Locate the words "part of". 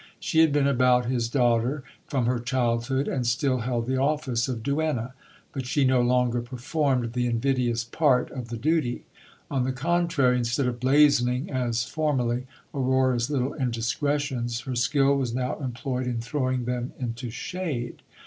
7.83-8.49